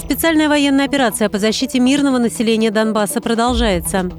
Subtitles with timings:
[0.00, 4.10] Специальная военная операция по защите мирного населения Донбасса продолжается.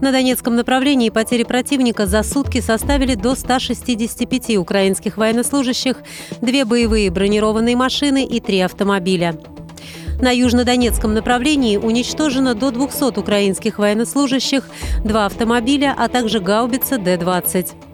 [0.00, 5.96] На Донецком направлении потери противника за сутки составили до 165 украинских военнослужащих,
[6.40, 9.36] две боевые бронированные машины и три автомобиля.
[10.22, 14.64] На южнодонецком направлении уничтожено до 200 украинских военнослужащих,
[15.04, 17.93] два автомобиля, а также гаубица Д-20.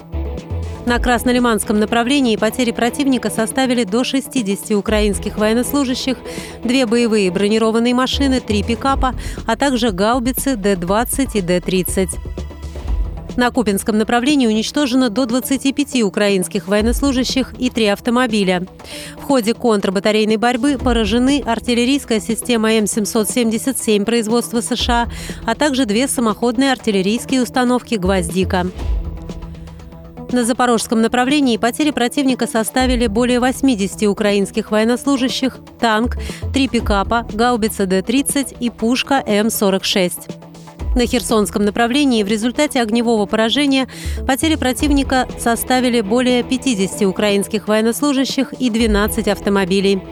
[0.87, 6.17] На Краснолиманском направлении потери противника составили до 60 украинских военнослужащих,
[6.65, 9.15] две боевые бронированные машины, три пикапа,
[9.47, 12.09] а также гаубицы Д-20 и Д-30.
[13.37, 18.67] На Купинском направлении уничтожено до 25 украинских военнослужащих и три автомобиля.
[19.19, 25.09] В ходе контрбатарейной борьбы поражены артиллерийская система М777 производства США,
[25.47, 28.67] а также две самоходные артиллерийские установки «Гвоздика».
[30.33, 36.19] На запорожском направлении потери противника составили более 80 украинских военнослужащих, танк,
[36.55, 40.31] три пикапа, гаубица Д-30 и пушка М-46.
[40.95, 43.89] На Херсонском направлении в результате огневого поражения
[44.27, 50.03] потери противника составили более 50 украинских военнослужащих и 12 автомобилей.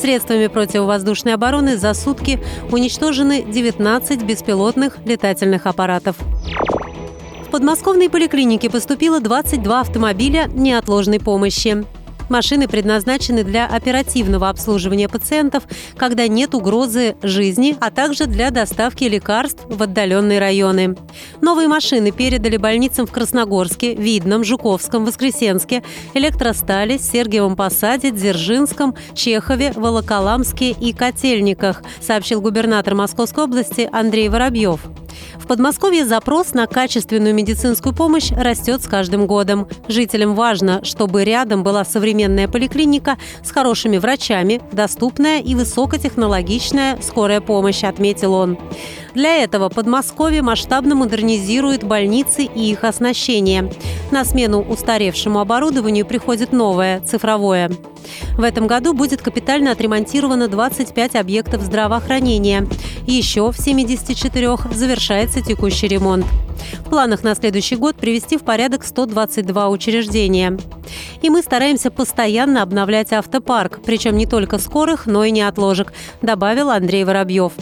[0.00, 2.40] Средствами противовоздушной обороны за сутки
[2.72, 6.16] уничтожены 19 беспилотных летательных аппаратов.
[7.50, 11.84] В подмосковной поликлинике поступило 22 автомобиля неотложной помощи.
[12.28, 15.64] Машины предназначены для оперативного обслуживания пациентов,
[15.96, 20.94] когда нет угрозы жизни, а также для доставки лекарств в отдаленные районы.
[21.40, 25.82] Новые машины передали больницам в Красногорске, Видном, Жуковском, Воскресенске,
[26.14, 34.78] Электростале, Сергиевом Посаде, Дзержинском, Чехове, Волоколамске и Котельниках, сообщил губернатор Московской области Андрей Воробьев.
[35.36, 39.68] В Подмосковье запрос на качественную медицинскую помощь растет с каждым годом.
[39.88, 47.84] Жителям важно, чтобы рядом была современная поликлиника с хорошими врачами, доступная и высокотехнологичная скорая помощь,
[47.84, 48.58] отметил он.
[49.14, 53.72] Для этого Подмосковье масштабно модернизирует больницы и их оснащение.
[54.10, 57.70] На смену устаревшему оборудованию приходит новое, цифровое.
[58.36, 62.66] В этом году будет капитально отремонтировано 25 объектов здравоохранения.
[63.06, 66.26] Еще в 74 завершается текущий ремонт.
[66.84, 70.58] В планах на следующий год привести в порядок 122 учреждения.
[71.22, 77.04] И мы стараемся постоянно обновлять автопарк, причем не только скорых, но и неотложек, добавил Андрей
[77.04, 77.52] Воробьев.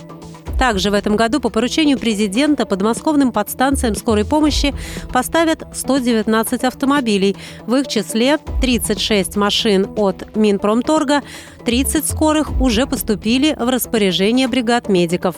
[0.59, 4.75] Также в этом году по поручению президента подмосковным подстанциям скорой помощи
[5.13, 7.37] поставят 119 автомобилей.
[7.67, 11.23] В их числе 36 машин от Минпромторга,
[11.65, 15.37] 30 скорых уже поступили в распоряжение бригад медиков.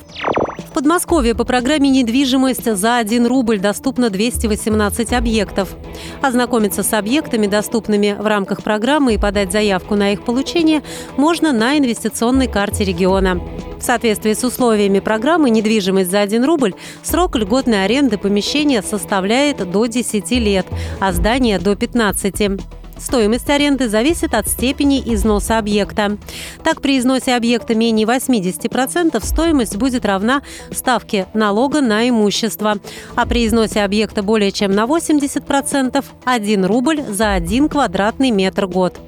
[0.70, 5.74] В Подмосковье по программе «Недвижимость» за 1 рубль доступно 218 объектов.
[6.22, 10.82] Ознакомиться с объектами, доступными в рамках программы, и подать заявку на их получение
[11.16, 13.40] можно на инвестиционной карте региона.
[13.80, 19.86] В соответствии с условиями программы «Недвижимость за 1 рубль» срок льготной аренды помещения составляет до
[19.86, 20.66] 10 лет,
[21.00, 22.60] а здания– до 15.
[22.98, 26.18] Стоимость аренды зависит от степени износа объекта.
[26.62, 32.76] Так, при износе объекта менее 80% стоимость будет равна ставке налога на имущество,
[33.14, 39.00] а при износе объекта более чем на 80%– 1 рубль за 1 квадратный метр год.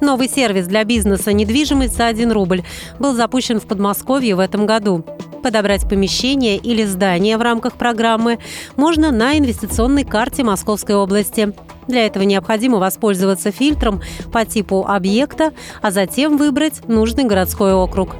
[0.00, 2.62] Новый сервис для бизнеса «Недвижимость за 1 рубль»
[3.00, 5.04] был запущен в Подмосковье в этом году.
[5.42, 8.38] Подобрать помещение или здание в рамках программы
[8.76, 11.52] можно на инвестиционной карте Московской области.
[11.88, 14.00] Для этого необходимо воспользоваться фильтром
[14.32, 18.14] по типу объекта, а затем выбрать нужный городской округ.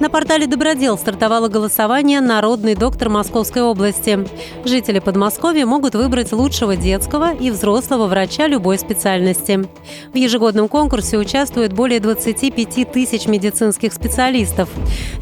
[0.00, 4.26] На портале «Добродел» стартовало голосование «Народный доктор Московской области».
[4.64, 9.68] Жители Подмосковья могут выбрать лучшего детского и взрослого врача любой специальности.
[10.12, 14.68] В ежегодном конкурсе участвует более 25 тысяч медицинских специалистов.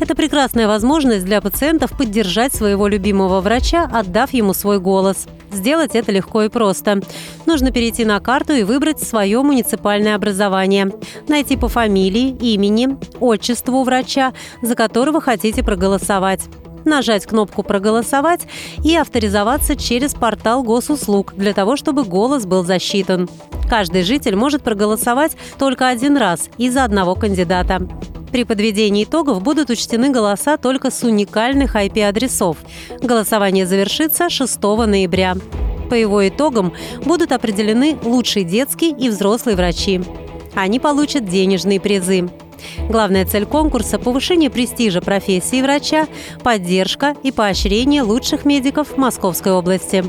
[0.00, 5.26] Это прекрасная возможность для пациентов поддержать своего любимого врача, отдав ему свой голос.
[5.52, 7.02] Сделать это легко и просто.
[7.44, 10.90] Нужно перейти на карту и выбрать свое муниципальное образование.
[11.28, 14.32] Найти по фамилии, имени, отчеству врача,
[14.62, 16.48] за которого хотите проголосовать
[16.84, 18.42] нажать кнопку «Проголосовать»
[18.84, 23.28] и авторизоваться через портал госуслуг для того, чтобы голос был засчитан.
[23.68, 27.86] Каждый житель может проголосовать только один раз и за одного кандидата.
[28.30, 32.56] При подведении итогов будут учтены голоса только с уникальных IP-адресов.
[33.02, 35.36] Голосование завершится 6 ноября.
[35.90, 36.72] По его итогам
[37.04, 40.00] будут определены лучшие детские и взрослые врачи.
[40.54, 42.30] Они получат денежные призы.
[42.88, 46.06] Главная цель конкурса– повышение престижа профессии врача,
[46.42, 50.04] поддержка и поощрение лучших медиков Московской области.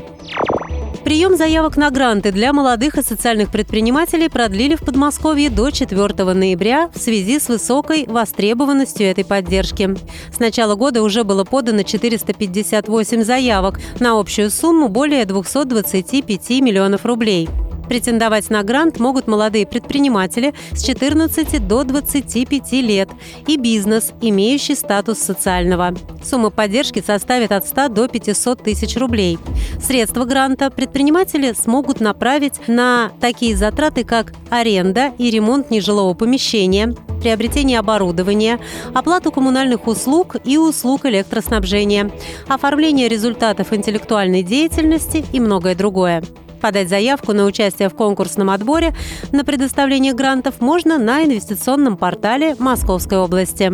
[1.04, 6.88] Прием заявок на гранты для молодых и социальных предпринимателей продлили в Подмосковье до 4 ноября
[6.94, 9.94] в связи с высокой востребованностью этой поддержки.
[10.34, 17.50] С начала года уже было подано 458 заявок на общую сумму более 225 миллионов рублей.
[17.88, 23.08] Претендовать на грант могут молодые предприниматели с 14 до 25 лет
[23.46, 25.94] и бизнес, имеющий статус социального.
[26.22, 29.38] Сумма поддержки составит от 100 до 500 тысяч рублей.
[29.82, 37.78] Средства гранта предприниматели смогут направить на такие затраты, как аренда и ремонт нежилого помещения, приобретение
[37.78, 38.60] оборудования,
[38.94, 42.10] оплату коммунальных услуг и услуг электроснабжения,
[42.48, 46.22] оформление результатов интеллектуальной деятельности и многое другое.
[46.64, 48.94] Подать заявку на участие в конкурсном отборе
[49.32, 53.70] на предоставление грантов можно на инвестиционном портале Московской области.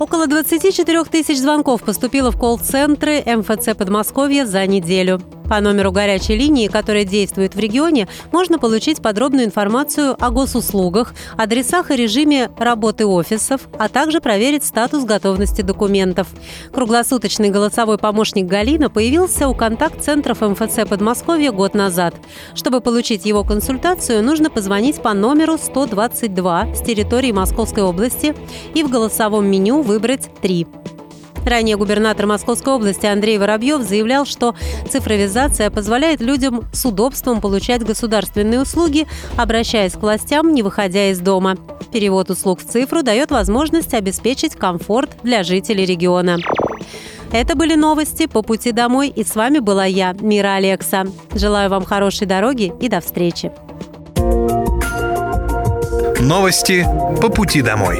[0.00, 5.20] Около 24 тысяч звонков поступило в колл-центры МФЦ Подмосковья за неделю.
[5.50, 11.90] По номеру горячей линии, которая действует в регионе, можно получить подробную информацию о госуслугах, адресах
[11.90, 16.28] и режиме работы офисов, а также проверить статус готовности документов.
[16.72, 22.14] Круглосуточный голосовой помощник Галина появился у контакт-центров МФЦ Подмосковья год назад.
[22.54, 28.36] Чтобы получить его консультацию, нужно позвонить по номеру 122 с территории Московской области
[28.74, 30.79] и в голосовом меню выбрать «3».
[31.44, 34.54] Ранее губернатор Московской области Андрей Воробьев заявлял, что
[34.88, 39.06] цифровизация позволяет людям с удобством получать государственные услуги,
[39.36, 41.56] обращаясь к властям, не выходя из дома.
[41.92, 46.38] Перевод услуг в цифру дает возможность обеспечить комфорт для жителей региона.
[47.32, 51.04] Это были новости по пути домой, и с вами была я, Мира Алекса.
[51.34, 53.52] Желаю вам хорошей дороги и до встречи.
[56.20, 56.84] Новости
[57.20, 57.98] по пути домой.